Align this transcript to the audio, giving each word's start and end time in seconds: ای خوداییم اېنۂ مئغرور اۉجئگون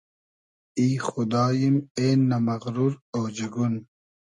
ای 0.79 0.89
خوداییم 1.07 1.75
اېنۂ 1.97 2.37
مئغرور 2.45 2.93
اۉجئگون 3.15 3.73